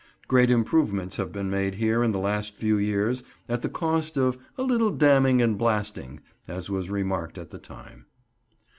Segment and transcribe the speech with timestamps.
[0.27, 4.35] Great improvements have been made here in the last few years at the cost of
[4.57, 8.07] "a little damming and blasting," as was remarked at the time.